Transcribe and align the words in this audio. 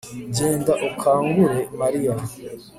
genda 0.35 0.73
ukangure 0.89 1.59
mariya 1.79 2.13